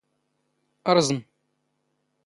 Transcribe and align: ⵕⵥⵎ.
ⵕⵥⵎ. 0.93 1.09